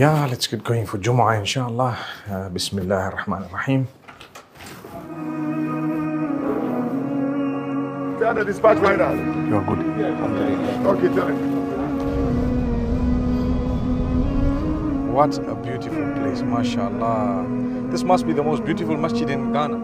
[0.00, 1.98] Yeah, let's get going for Jumu'ah inshallah.
[2.26, 3.86] Uh, Bismillah ar-Rahman ar-Rahim.
[8.18, 9.10] Tell the dispatch rider.
[9.50, 9.80] You're good.
[10.92, 11.38] Okay, tell him.
[15.12, 17.44] What a beautiful place, mashallah.
[17.90, 19.76] This must be the most beautiful masjid in Ghana.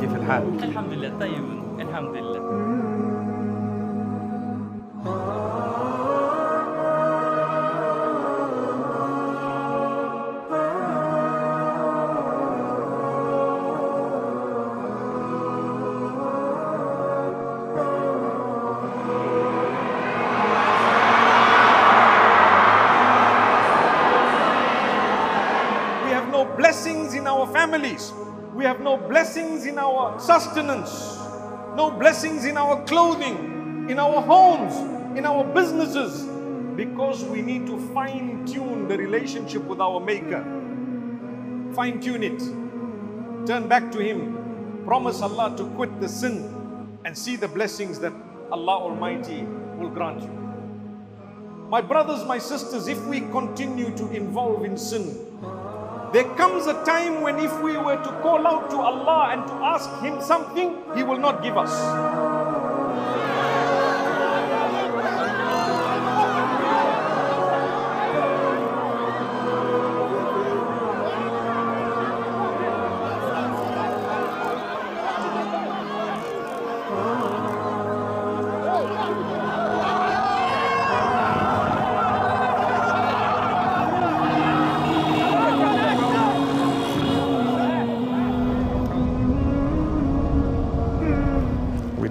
[0.00, 1.44] كيف الحال؟ الحمد لله طيب
[1.80, 2.91] الحمد لله
[26.56, 28.12] blessings in our families.
[28.54, 31.18] We have no blessings in our sustenance.
[31.76, 34.74] No blessings in our clothing, in our homes,
[35.16, 36.24] in our businesses.
[36.76, 40.42] Because we need to fine tune the relationship with our Maker.
[41.74, 42.38] Fine tune it.
[43.46, 44.82] Turn back to Him.
[44.86, 48.12] Promise Allah to quit the sin and see the blessings that
[48.50, 49.44] Allah Almighty
[49.78, 50.51] will grant you.
[51.72, 55.04] My brothers, my sisters, if we continue to involve in sin,
[56.12, 59.54] there comes a time when if we were to call out to Allah and to
[59.54, 61.72] ask Him something, He will not give us.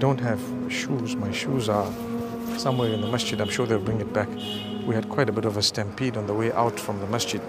[0.01, 1.15] Don't have shoes.
[1.15, 1.85] My shoes are
[2.57, 3.39] somewhere in the masjid.
[3.39, 4.27] I'm sure they'll bring it back.
[4.87, 7.39] We had quite a bit of a stampede on the way out from the masjid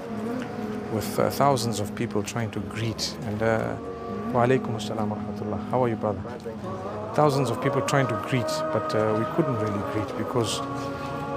[0.93, 3.17] with uh, thousands of people trying to greet.
[3.23, 3.75] And uh,
[4.35, 5.71] wa alaikum assalam wa rahmatullah.
[5.71, 6.21] How are you, brother?
[7.15, 10.61] Thousands of people trying to greet, but uh, we couldn't really greet because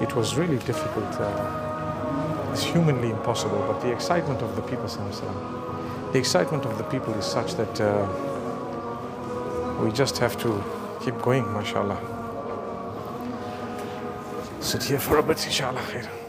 [0.01, 1.11] it was really difficult.
[1.17, 3.63] Uh, it's humanly impossible.
[3.69, 4.87] But the excitement of the people,
[6.11, 8.05] the excitement of the people is such that uh,
[9.81, 10.61] we just have to
[11.05, 11.99] keep going, mashallah.
[14.59, 16.24] Sit here for a bit, inshallah.